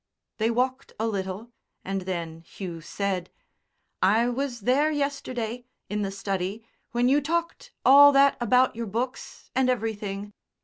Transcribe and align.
They 0.39 0.49
walked 0.49 0.93
a 0.99 1.05
little, 1.05 1.51
and 1.85 2.01
then 2.01 2.39
Hugh 2.41 2.81
said: 2.81 3.29
"I 4.01 4.29
was 4.29 4.61
there 4.61 4.89
yesterday, 4.89 5.65
in 5.91 6.01
the 6.01 6.09
study, 6.09 6.65
when 6.91 7.07
you 7.07 7.21
talked 7.21 7.71
all 7.85 8.11
that 8.13 8.35
about 8.41 8.75
your 8.75 8.87
books, 8.87 9.51
and 9.53 9.69
everything." 9.69 10.33